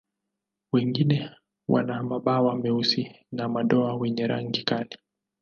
Wengine 0.73 1.31
wana 1.67 2.03
mabawa 2.03 2.55
meusi 2.55 3.15
na 3.31 3.49
madoa 3.49 3.95
wenye 3.95 4.27
rangi 4.27 4.63
kali. 4.63 4.97